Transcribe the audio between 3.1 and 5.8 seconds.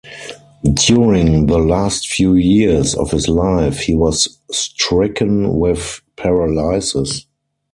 his life he was stricken